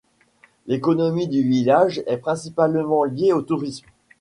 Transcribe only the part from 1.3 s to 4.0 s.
village est principalement liée au tourisme.